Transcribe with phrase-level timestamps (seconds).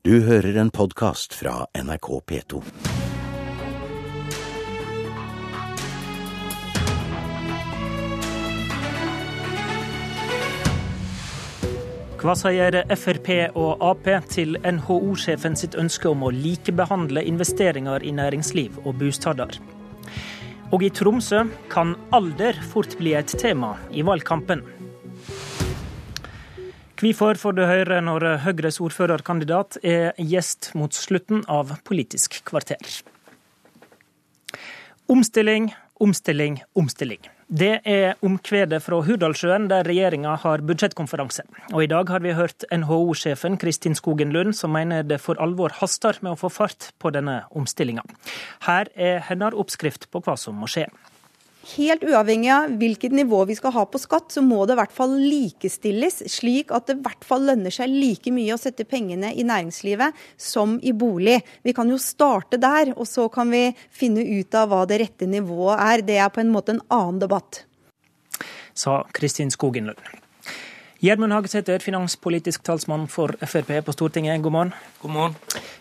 [0.00, 2.60] Du hører en podkast fra NRK P2.
[12.16, 13.28] Hva sier Frp
[13.60, 19.52] og Ap til NHO-sjefen sitt ønske om å likebehandle investeringer i næringsliv og bostader?
[20.72, 24.64] Og i Tromsø kan alder fort bli et tema i valgkampen.
[27.00, 32.76] Hvorfor får du høre når Høyres ordførerkandidat er gjest mot slutten av Politisk kvarter.
[35.08, 37.22] Omstilling, omstilling, omstilling.
[37.48, 41.46] Det er omkvedet fra Hurdalssjøen, der regjeringa har budsjettkonferanse.
[41.72, 45.72] Og i dag har vi hørt NHO-sjefen Kristin Skogen Lund, som mener det for alvor
[45.80, 48.04] haster med å få fart på denne omstillinga.
[48.68, 50.84] Her er hennes oppskrift på hva som må skje.
[51.60, 54.94] Helt uavhengig av hvilket nivå vi skal ha på skatt, så må det i hvert
[54.96, 59.34] fall likestilles, slik at det i hvert fall lønner seg like mye å sette pengene
[59.36, 61.36] i næringslivet som i bolig.
[61.62, 65.28] Vi kan jo starte der, og så kan vi finne ut av hva det rette
[65.28, 66.06] nivået er.
[66.08, 67.66] Det er på en måte en annen debatt.
[68.72, 70.00] Sa Kristin Skogenlund.
[71.00, 74.72] Gjermund Hagesæter, finanspolitisk talsmann for Frp på Stortinget, god morgen.
[75.00, 75.36] God morgen.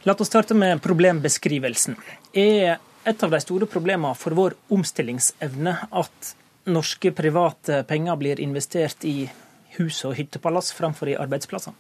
[0.08, 1.98] La oss starte med problembeskrivelsen.
[2.36, 6.34] Er et av de store problemene for vår omstillingsevne at
[6.70, 9.30] norske private penger blir investert i
[9.78, 11.74] hus og hyttepalass framfor i arbeidsplasser?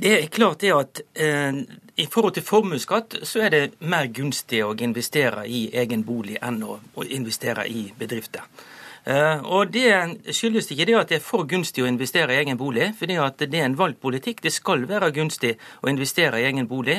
[0.00, 1.60] Det er klart det at eh,
[2.00, 6.62] I forhold til formuesskatt så er det mer gunstig å investere i egen bolig enn
[6.64, 8.46] å, å investere i bedrifter.
[9.04, 12.58] Eh, og Det skyldes ikke det at det er for gunstig å investere i egen
[12.58, 14.42] bolig, fordi det er en valgt politikk.
[14.42, 16.98] Det skal være gunstig å investere i egen bolig.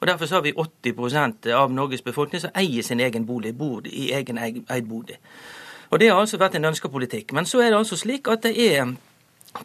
[0.00, 4.12] og Derfor har vi 80% av Norges befolkning som eier sin egen bolig, bor i
[4.12, 5.16] egen eid bolig.
[5.90, 7.32] Og Det har altså vært en ønska politikk.
[7.32, 8.94] Men så er det altså slik at det er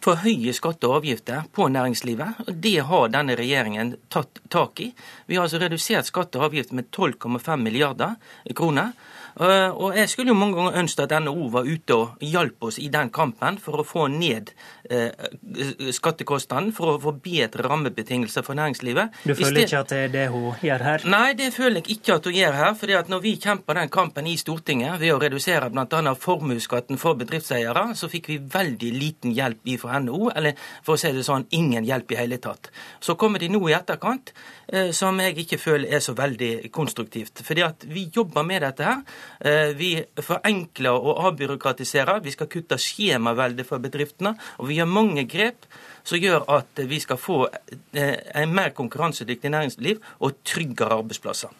[0.00, 2.46] for høye skatter og avgifter på næringslivet.
[2.46, 4.92] og Det har denne regjeringen tatt tak i.
[5.26, 8.16] Vi har altså redusert skatter og avgifter med 12,5 milliarder
[8.54, 8.92] kroner.
[9.40, 12.78] Eh, og Jeg skulle jo mange ganger ønske at NHO var ute og hjalp oss
[12.78, 14.52] i den kampen for å få ned
[14.84, 19.14] skattekostnaden, for å få bedre rammebetingelser for næringslivet.
[19.24, 21.06] Du føler ikke at det er det hun gjør her?
[21.08, 22.74] Nei, det føler jeg ikke at hun gjør her.
[22.74, 26.14] fordi at når vi kjemper den kampen i Stortinget ved å redusere bl.a.
[26.20, 31.12] formuesskatten for bedriftseiere, så fikk vi veldig liten hjelp fra NHO, eller for å si
[31.14, 32.70] det sånn, ingen hjelp i hele tatt.
[33.00, 34.32] Så kommer de nå i etterkant,
[34.68, 37.42] eh, som jeg ikke føler er så veldig konstruktivt.
[37.44, 39.02] fordi at vi jobber med dette her.
[39.40, 42.22] Eh, vi forenkler og avbyråkratiserer.
[42.24, 44.34] Vi skal kutte skjemaveldet for bedriftene.
[44.58, 45.68] Og vi gjør mange grep
[46.04, 51.54] som gjør at vi skal få eh, en mer konkurransedyktig næringsliv og tryggere arbeidsplasser.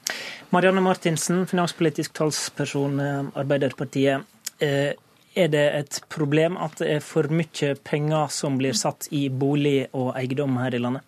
[0.52, 3.00] Marianne Martinsen, finanspolitisk talsperson
[3.32, 4.28] Arbeiderpartiet.
[4.60, 4.92] Eh,
[5.34, 9.88] er det et problem at det er for mye penger som blir satt i bolig
[9.90, 11.02] og eiendom her i landet?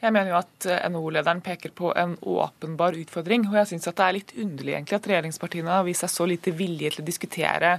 [0.00, 3.44] Jeg mener jo at eh, NHO-lederen peker på en åpenbar utfordring.
[3.50, 6.54] Og jeg syns det er litt underlig egentlig at regjeringspartiene har vist seg så lite
[6.56, 7.74] vilje til å diskutere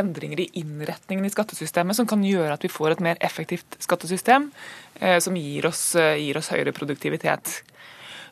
[0.00, 4.50] endringer i innretningen i skattesystemet som kan gjøre at vi får et mer effektivt skattesystem
[5.00, 7.60] eh, som gir oss, eh, gir oss høyere produktivitet.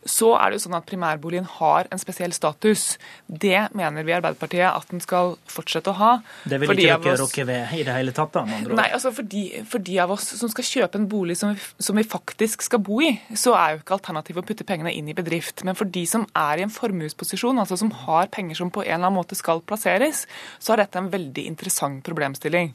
[0.02, 2.96] Så er det jo sånn at primærboligen har en spesiell status.
[3.26, 6.12] Det mener vi i Arbeiderpartiet at den skal fortsette å ha.
[6.48, 8.32] Det vil ikke dere rokke ved i det hele tatt?
[8.34, 11.36] da, med Nei, altså for de, for de, av oss som skal kjøpe en bolig
[11.38, 14.66] som vi, som vi, faktisk skal bo i, så er jo ikke alternativet å putte
[14.68, 15.62] pengene inn i bedrift.
[15.68, 18.88] Men for de som er i en formuesposisjon, altså som har penger som på en
[18.88, 20.26] eller annen måte skal plasseres,
[20.58, 22.72] så er dette en veldig interessant problemstilling.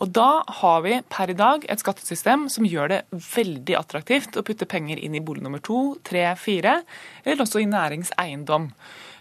[0.00, 4.44] Og Da har vi per i dag et skattesystem som gjør det veldig attraktivt å
[4.46, 6.78] putte penger inn i bolig nummer to, tre, fire,
[7.20, 8.70] eller også i næringseiendom.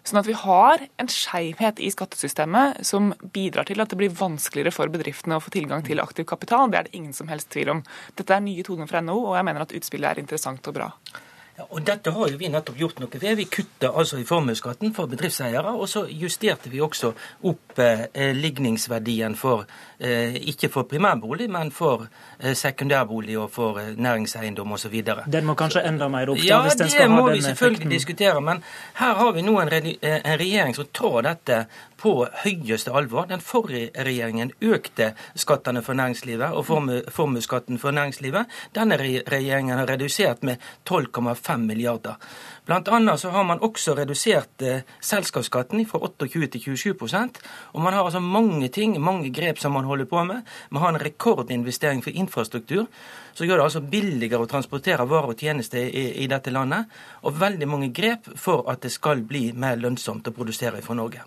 [0.07, 4.72] Sånn at vi har en skeivhet i skattesystemet som bidrar til at det blir vanskeligere
[4.72, 6.72] for bedriftene å få tilgang til aktiv kapital.
[6.72, 7.84] Det er det ingen som helst tvil om.
[8.16, 10.94] Dette er nye toner fra NHO, og jeg mener at utspillet er interessant og bra.
[11.70, 13.36] Og Dette har jo vi nettopp gjort noe ved.
[13.40, 15.74] Vi kutta altså i formuesskatten for bedriftseiere.
[15.75, 17.12] Og så justerte vi også
[17.50, 19.66] opp eh, ligningsverdien for
[20.00, 22.08] eh, ikke for primærbolig, men for
[22.40, 24.96] eh, sekundærbolig og for eh, næringseiendom osv.
[25.28, 26.44] Den må kanskje enda mer opp?
[26.44, 27.96] Ja, hvis den skal det må ha vi selvfølgelig effekten.
[27.97, 28.41] diskutere.
[28.41, 28.64] Men
[29.02, 31.66] her har vi nå en, eh, en regjering som tar dette
[32.00, 32.14] på
[32.44, 33.28] høyeste alvor.
[33.28, 36.66] Den forrige regjeringen økte skattene for næringslivet og
[37.12, 38.46] formuesskatten for næringslivet.
[38.76, 42.16] Denne regjeringen har redusert med 12,5 milliarder.
[42.66, 46.93] Blant annet så har man også redusert eh, selskapsskatten fra 28 til 27
[47.73, 50.41] Og man har altså mange ting, mange grep som man holder på med.
[50.69, 52.85] Man har en rekordinvestering for infrastruktur
[53.34, 56.85] som gjør det altså billigere å transportere varer og tjenester i, i dette landet.
[57.23, 61.23] Og veldig mange grep for at det skal bli mer lønnsomt å produsere fra Norge.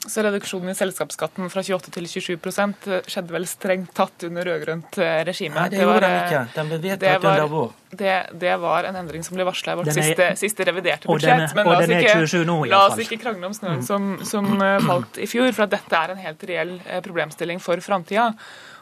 [0.00, 4.96] Så reduksjonen i selskapsskatten fra 28 til 27% skjedde vel strengt tatt under rød-grønt
[5.28, 5.56] regime?
[5.58, 6.42] Nei, det, gjorde den ikke.
[6.54, 7.74] Den ble vedtatt under vår.
[7.90, 11.56] Det, det, var en endring som ble varsla i vårt er, siste, siste, reviderte budsjett.
[11.58, 13.86] men la oss, ikke, nå, la oss ikke krangle om snøen mm.
[13.86, 14.48] som, som
[14.86, 18.30] falt i fjor, for dette er en helt reell problemstilling for framtida.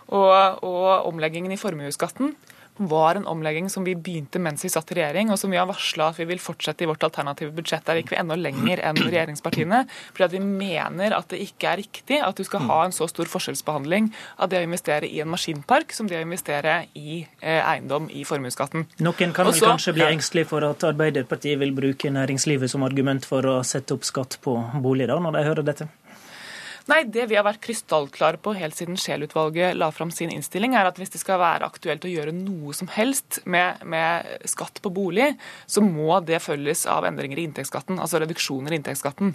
[0.09, 2.33] Og, og omleggingen i formuesskatten
[2.79, 5.69] var en omlegging som vi begynte mens vi satt i regjering, og som vi har
[5.69, 7.85] varsla at vi vil fortsette i vårt alternative budsjett.
[7.87, 9.85] Der gikk vi enda lenger enn regjeringspartiene.
[10.13, 13.09] fordi at vi mener at det ikke er riktig at du skal ha en så
[13.11, 17.61] stor forskjellsbehandling av det å investere i en maskinpark som det å investere i eh,
[17.61, 18.87] eiendom i formuesskatten.
[19.05, 23.47] Noen kan vel kanskje bli engstelig for at Arbeiderpartiet vil bruke næringslivet som argument for
[23.47, 25.89] å sette opp skatt på bolig, da, når de hører dette?
[26.89, 30.89] Nei, Det vi har vært krystallklare på helt siden Scheel-utvalget la fram sin innstilling, er
[30.89, 34.93] at hvis det skal være aktuelt å gjøre noe som helst med, med skatt på
[34.97, 35.35] bolig,
[35.69, 39.35] så må det følges av endringer i inntektsskatten, altså reduksjoner i inntektsskatten.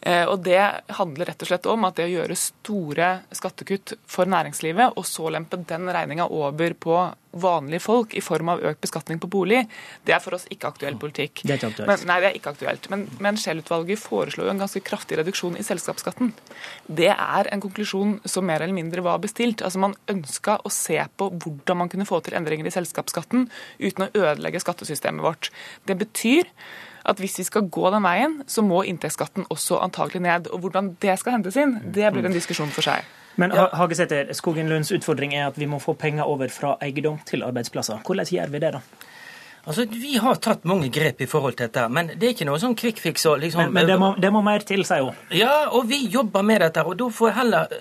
[0.00, 0.60] Eh, og Det
[0.96, 5.28] handler rett og slett om at det å gjøre store skattekutt for næringslivet, og så
[5.32, 7.00] lempe den regninga over på
[7.30, 9.60] vanlige folk i form av økt beskatning på bolig,
[10.08, 11.44] det er for oss ikke aktuell politikk.
[11.44, 11.90] Det er ikke aktuelt.
[11.92, 12.88] Men, nei, det er ikke aktuelt.
[12.90, 16.32] Men, men Scheel-utvalget foreslo jo en ganske kraftig reduksjon i selskapsskatten.
[16.88, 19.62] Det er en konklusjon som mer eller mindre var bestilt.
[19.62, 23.46] Altså Man ønska å se på hvordan man kunne få til endringer i selskapsskatten
[23.78, 25.52] uten å ødelegge skattesystemet vårt.
[25.86, 26.50] Det betyr
[27.04, 30.50] at hvis vi skal gå den veien, så må inntektsskatten også antagelig ned.
[30.52, 33.06] Og hvordan det skal hentes inn, det blir en diskusjon for seg.
[33.40, 37.44] Men Hagesæter, Skogen Lunds utfordring er at vi må få penger over fra eiendom til
[37.46, 38.02] arbeidsplasser.
[38.06, 38.82] Hvordan gjør vi det, da?
[39.64, 42.60] Altså, Vi har tatt mange grep i forhold til dette, men det er ikke noe
[42.62, 43.26] sånn quick fix.
[43.26, 45.16] Liksom, men, men det, må, det, må, mer til, sier hun.
[45.36, 46.84] Ja, og vi jobber med dette.
[46.86, 47.74] og Da får jeg heller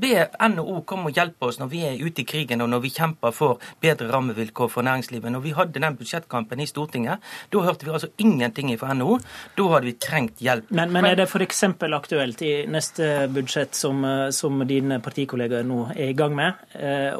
[0.00, 0.12] be
[0.54, 3.34] NHO komme og hjelpe oss når vi er ute i krigen og når vi kjemper
[3.36, 5.32] for bedre rammevilkår for næringslivet.
[5.34, 9.18] Når vi hadde den budsjettkampen i Stortinget, da hørte vi altså ingenting fra NHO.
[9.58, 10.72] Da hadde vi trengt hjelp.
[10.72, 11.64] Men, men er det f.eks.
[12.00, 16.64] aktuelt i neste budsjett, som, som dine partikollegaer nå er i gang med,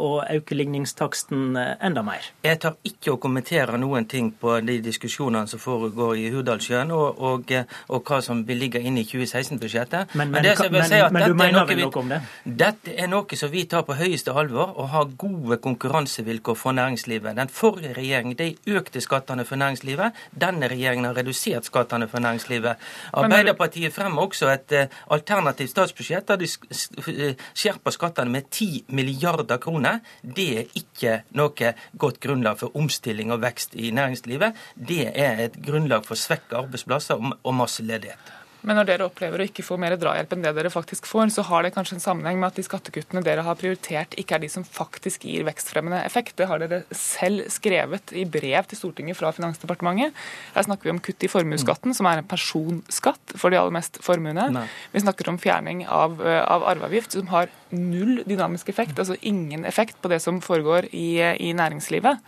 [0.00, 2.32] å øke ligningstaksten enda mer?
[2.46, 6.90] Jeg tar ikke å kommentere noe noen ting på de diskusjonene som foregår i Hurdalssjøen,
[6.94, 7.52] og, og,
[7.88, 10.14] og, hva som vil ligge inne i 2016-budsjettet.
[10.18, 12.20] Men, men, men, men du mener vel noe om det?
[12.44, 17.36] Dette er noe som vi tar på høyeste alvor, og har gode konkurransevilkår for næringslivet.
[17.38, 20.18] Den forrige regjeringen de økte skattene for næringslivet.
[20.30, 22.90] Denne regjeringen har redusert skattene for næringslivet.
[23.20, 29.60] Arbeiderpartiet fremmer også et uh, alternativt statsbudsjett der de eh, skjerper skattene med 10 milliarder
[29.62, 30.00] kroner.
[30.22, 35.56] Det er ikke noe godt grunnlag for omstilling og vekst i næringslivet, det er et
[35.64, 38.36] grunnlag for svekka arbeidsplasser og masse ledighet.
[38.66, 41.44] Men når dere opplever å ikke få mer drahjelp enn det dere faktisk får, så
[41.48, 44.50] har det kanskje en sammenheng med at de skattekuttene dere har prioritert, ikke er de
[44.52, 46.36] som faktisk gir vekstfremmende effekt.
[46.36, 50.16] Det har dere selv skrevet i brev til Stortinget fra Finansdepartementet.
[50.54, 54.00] Her snakker vi om kutt i formuesskatten, som er en personskatt for de aller mest
[54.04, 54.66] formuende.
[54.92, 59.64] Vi snakker om fjerning av, eh, av arveavgift, som har null dynamisk effekt, altså ingen
[59.64, 62.20] effekt på det som foregår i, i næringslivet.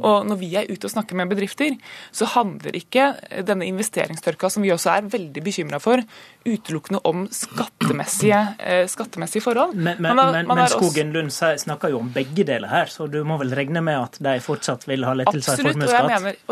[0.00, 1.76] Og når vi er ute og snakker med bedrifter,
[2.14, 3.10] så handler ikke
[3.46, 6.02] denne investeringstørka, som vi også er veldig bekymra for,
[6.44, 9.74] utelukkende om skattemessige, eh, skattemessige forhold.
[9.74, 13.38] Men, men, har, men, Skogen Lund snakker jo om begge deler her, så du må
[13.40, 16.42] vel regne med at de fortsatt vil ha lettelse i formuesskatt?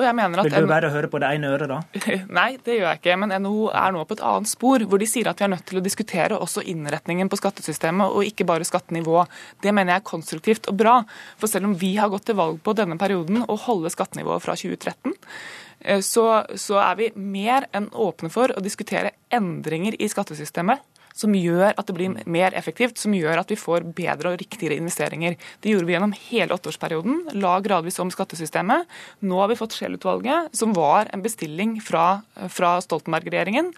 [0.48, 1.80] Vil du bare høre på det ene øret, da?
[2.38, 3.18] Nei, det gjør jeg ikke.
[3.22, 5.66] Men NHO er nå på et annet spor, hvor de sier at vi er nødt
[5.68, 9.32] til å diskutere også innretningen på skattesystemet, og ikke bare skattenivået.
[9.62, 10.98] Det mener jeg er konstruktivt og bra.
[11.40, 14.42] For selv om vi har gått til valg på denne perioden perioden å holde skattenivået
[14.42, 15.14] fra 2013,
[15.80, 20.82] eh, så, så er vi mer enn åpne for å diskutere endringer i skattesystemet
[21.16, 24.78] som gjør at det blir mer effektivt, som gjør at vi får bedre og riktigere
[24.80, 25.36] investeringer.
[25.62, 27.18] Det gjorde vi gjennom hele åtteårsperioden.
[27.42, 28.88] La gradvis om skattesystemet.
[29.26, 33.72] Nå har vi fått Scheel-utvalget, som var en bestilling fra, fra Stoltenberg-regjeringen.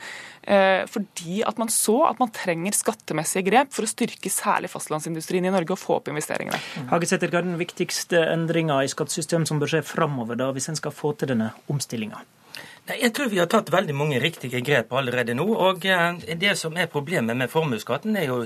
[0.44, 5.46] Eh, fordi at man så at man trenger skattemessige grep for å styrke særlig fastlandsindustrien
[5.48, 6.60] i Norge og få opp investeringene.
[6.92, 10.92] Hagesæter, hva er den viktigste endringa i skattesystemet som bør skje framover, hvis en skal
[10.94, 12.20] få til denne omstillinga?
[12.84, 15.46] Nei, Jeg tror vi har tatt veldig mange riktige grep allerede nå.
[15.48, 18.44] og eh, Det som er problemet med formuesskatten, er jo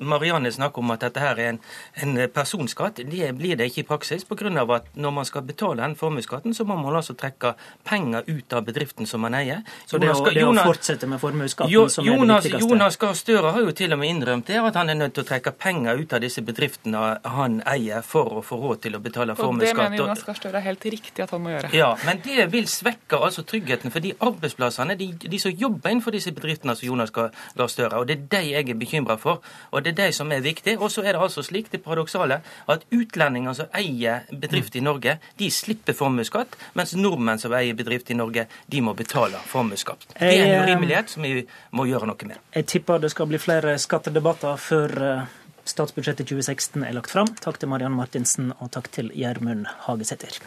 [0.00, 1.58] Marianne snakker om at dette her er en,
[2.02, 3.00] en personskatt.
[3.10, 4.24] Det blir det ikke i praksis.
[4.24, 7.56] På grunn av at når man skal betale den formuesskatten, så må man altså trekke
[7.84, 9.64] penger ut av bedriften som man eier.
[9.86, 12.70] Så det, skal, det å fortsette med formuesskatten jo, som er det viktigste?
[12.70, 15.26] Jonas Gahr Støre har jo til og med innrømt det, at han er nødt til
[15.26, 17.02] å trekke penger ut av disse bedriftene
[17.34, 19.74] han eier for å få råd til å betale formuesskatt.
[19.74, 21.74] Og det mener Jonas Gahr Støre er helt riktig at han må gjøre.
[21.74, 26.14] Ja, men det vil svekke altså tryggheten for de arbeidsplassene, de, de som jobber innenfor
[26.14, 27.32] disse bedriftene som Jonas Gahr
[27.68, 27.98] Støre.
[27.98, 30.78] Og det er de jeg er bekymra for, og det er de som er viktige.
[30.78, 35.18] Og så er det altså slik, det paradoksale, at utlendinger som eier bedrift i Norge,
[35.38, 40.08] de slipper formuesskatt, mens nordmenn som eier bedrift i Norge, de må betale formuesskatt.
[40.12, 41.40] Det er en eh, urimelighet som vi
[41.72, 42.44] må gjøre noe med.
[42.54, 45.34] Jeg tipper det skal bli flere skattedebatter før eh,
[45.66, 47.32] statsbudsjettet 2016 er lagt fram.
[47.40, 50.40] Takk til Marianne Martinsen, og takk til Gjermund Hagesæter.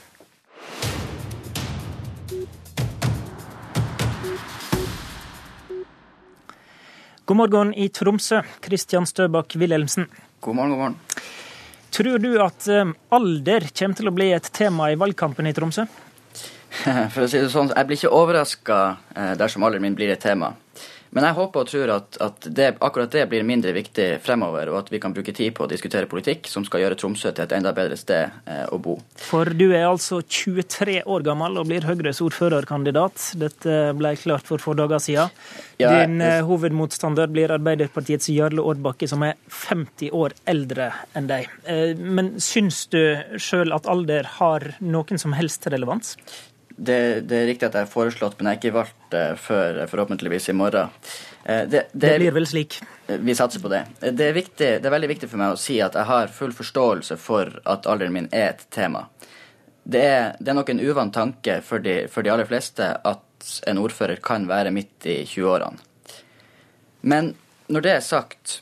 [7.29, 10.07] God morgen i Tromsø, Kristian Støbakk Wilhelmsen.
[10.39, 10.95] God morgen, god morgen.
[11.93, 15.85] Tror du at eh, alder kommer til å bli et tema i valgkampen i Tromsø?
[17.13, 18.79] For å si det sånn, jeg blir ikke overraska
[19.37, 20.55] dersom alderen min blir et tema.
[21.15, 24.83] Men jeg håper og tror at, at det, akkurat det blir mindre viktig fremover, og
[24.83, 27.55] at vi kan bruke tid på å diskutere politikk som skal gjøre Tromsø til et
[27.57, 28.99] enda bedre sted eh, å bo.
[29.17, 33.31] For du er altså 23 år gammel og blir Høyres ordførerkandidat.
[33.41, 35.33] Dette ble klart for få dager siden.
[35.81, 41.49] Ja, Din eh, hovedmotstander blir Arbeiderpartiets Jarle Aardbakke, som er 50 år eldre enn deg.
[41.65, 43.01] Eh, Men syns du
[43.41, 46.17] sjøl at alder har noen som helst relevans?
[46.79, 49.81] Det, det er riktig at jeg er foreslått, men jeg er ikke valgt det før
[49.81, 50.93] eh, forhåpentligvis i morgen.
[51.43, 52.77] Eh, det, Det blir vel slik.
[53.09, 53.81] Vi satser på det.
[53.99, 56.53] Det er, viktig, det er veldig viktig for meg å si at jeg har full
[56.55, 59.09] forståelse for at alderen min er et tema.
[59.83, 63.49] Det er, det er nok en uvant tanke for de, for de aller fleste at
[63.67, 65.83] en ordfører kan være midt i 20-årene.
[67.01, 67.33] Men
[67.67, 68.59] når det er sagt,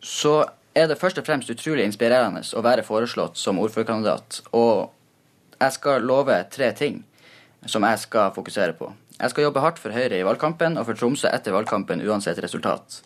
[0.00, 0.38] så
[0.78, 4.42] er det først og fremst utrolig inspirerende å være foreslått som ordførerkandidat.
[4.56, 4.88] Og
[5.58, 7.02] jeg skal love tre ting
[7.66, 8.92] som jeg skal fokusere på.
[9.18, 13.00] Jeg skal jobbe hardt for Høyre i valgkampen og for Tromsø etter valgkampen uansett resultat.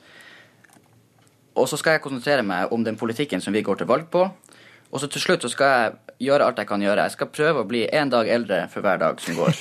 [1.56, 4.26] Og så skal jeg konsentrere meg om den politikken som vi går til valg på.
[4.92, 5.92] Og så til slutt så skal jeg
[6.28, 7.06] gjøre alt jeg kan gjøre.
[7.06, 9.56] Jeg skal prøve å bli én dag eldre for hver dag som går.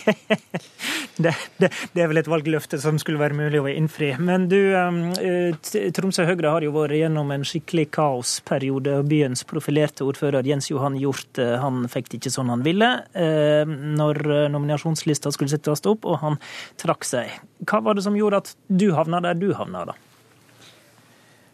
[1.17, 4.11] Det, det, det er vel et valgløfte som skulle være mulig å innfri.
[4.21, 8.97] Men du, eh, Tromsø Høyre har jo vært gjennom en skikkelig kaosperiode.
[9.01, 12.91] og Byens profilerte ordfører Jens Johan Hjort eh, han fikk det ikke sånn han ville
[13.13, 14.21] eh, når
[14.53, 16.39] nominasjonslista skulle settes opp, og han
[16.81, 17.33] trakk seg.
[17.67, 19.97] Hva var det som gjorde at du havna der du havna, da?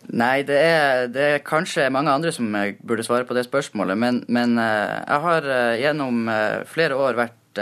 [0.08, 4.22] Nei, det er, det er kanskje mange andre som burde svare på det spørsmålet, men,
[4.32, 5.50] men jeg har
[5.82, 6.30] gjennom
[6.70, 7.60] flere år vært,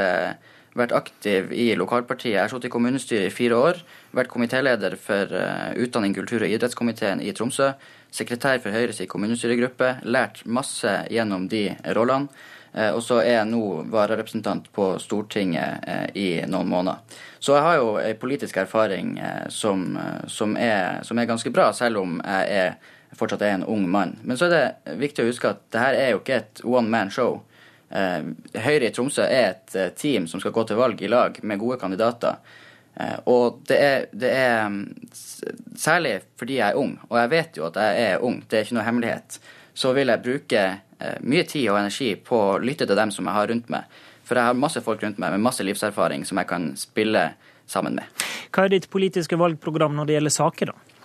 [0.75, 2.34] vært aktiv i lokalpartiet.
[2.36, 3.79] Jeg har sittet i kommunestyret i fire år,
[4.15, 7.72] vært komitéleder for eh, utdanning, kultur og idrettskomiteen i Tromsø,
[8.15, 12.27] sekretær for Høyres kommunestyregruppe, lært masse gjennom de rollene.
[12.75, 17.24] Eh, Og så er jeg nå vararepresentant på Stortinget eh, i noen måneder.
[17.39, 19.15] Så jeg har jo en politisk erfaring
[19.53, 19.91] som,
[20.27, 24.15] som, er, som er ganske bra, selv om jeg er, fortsatt er en ung mann.
[24.24, 26.89] Men så er det viktig å huske at det her er jo ikke et one
[26.89, 27.44] man show.
[27.89, 28.22] Eh,
[28.65, 31.62] Høyre i Tromsø er et eh, team som skal gå til valg i lag med
[31.62, 32.39] gode kandidater.
[32.96, 34.82] Eh, Og det er, det er mm,
[35.75, 38.65] Særlig fordi jeg er ung, og jeg vet jo at jeg er ung, det er
[38.65, 39.39] ikke noe hemmelighet,
[39.75, 40.62] så vil jeg bruke
[41.27, 43.98] mye tid og energi på å lytte til dem som jeg har rundt meg.
[44.25, 47.25] For jeg har masse folk rundt meg med masse livserfaring som jeg kan spille
[47.68, 48.24] sammen med.
[48.56, 50.96] Hva er ditt politiske valgprogram når det gjelder saker, da?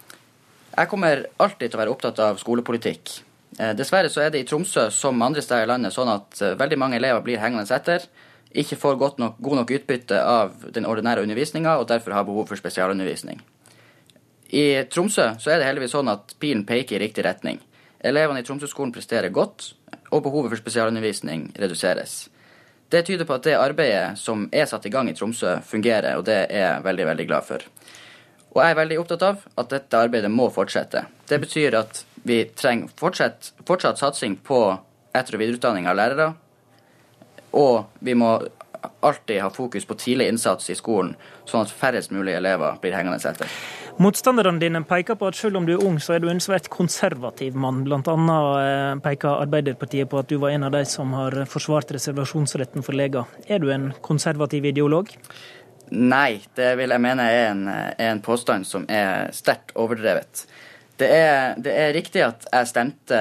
[0.77, 3.17] Jeg kommer alltid til å være opptatt av skolepolitikk.
[3.61, 6.57] Eh, Dessverre så er det i Tromsø som andre steder i landet sånn at eh,
[6.59, 8.07] veldig mange elever blir hengende etter,
[8.51, 12.49] ikke får godt nok, god nok utbytte av den ordinære undervisninga og derfor har behov
[12.49, 13.43] for spesialundervisning.
[14.51, 17.61] I Tromsø så er det heldigvis sånn at pilen peker i riktig retning.
[18.03, 19.75] Elevene i Tromsø-skolen presterer godt,
[20.11, 22.25] og behovet for spesialundervisning reduseres.
[22.91, 26.25] Det tyder på at det arbeidet som er satt i gang i Tromsø, fungerer, og
[26.27, 27.67] det er jeg veldig, veldig glad for.
[28.51, 31.05] Og jeg er veldig opptatt av at dette arbeidet må fortsette.
[31.31, 34.61] Det betyr at vi trenger fortsatt, fortsatt satsing på
[35.15, 36.33] etter- og videreutdanning av lærere,
[37.57, 38.37] og vi må
[39.05, 41.15] alltid ha fokus på tidlig innsats i skolen,
[41.49, 43.51] sånn at færrest mulig elever blir hengende etter.
[44.01, 46.71] Motstanderne dine peker på at selv om du er ung, så er du en svært
[46.73, 47.83] konservativ mann.
[47.85, 51.93] Blant annet eh, peker Arbeiderpartiet på at du var en av de som har forsvart
[51.93, 53.29] reservasjonsretten for leger.
[53.45, 55.13] Er du en konservativ ideolog?
[55.91, 60.47] Nei, det vil jeg mene er en, er en påstand som er sterkt overdrevet.
[61.01, 63.19] Det er, det er riktig at jeg stemte,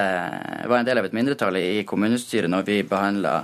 [0.68, 3.38] var en del av et mindretall i kommunestyret når vi behandla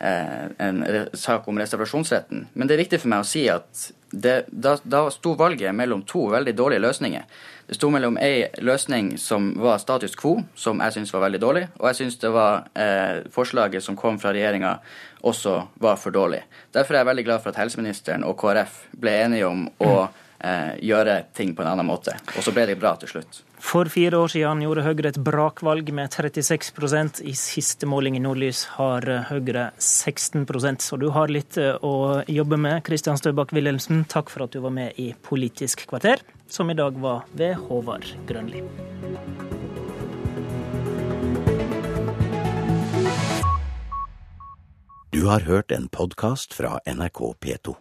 [0.00, 2.46] eh, en sak om reservasjonsretten.
[2.54, 6.06] Men det er viktig for meg å si at det, da, da sto valget mellom
[6.08, 7.28] to veldig dårlige løsninger.
[7.68, 11.62] Det sto mellom ei løsning som var status quo, som jeg syns var veldig dårlig,
[11.78, 14.74] og jeg syns det var eh, forslaget som kom fra regjeringa
[15.22, 16.42] også var for dårlig.
[16.74, 20.20] Derfor er jeg veldig glad for at helseministeren og KrF ble enige om å eh,
[20.42, 22.16] gjøre ting på en annen måte.
[22.36, 23.42] Og så ble det bra til slutt.
[23.62, 28.64] For fire år siden gjorde Høyre et brakvalg med 36% I siste måling i Nordlys
[28.74, 32.82] har Høyre 16% så du har litt eh, å jobbe med.
[32.86, 36.98] Kristian Støbakk Wilhelmsen, takk for at du var med i Politisk kvarter, som i dag
[36.98, 38.64] var ved Håvard Grønli.
[45.12, 47.78] Du har hørt en podkast fra NRK P2.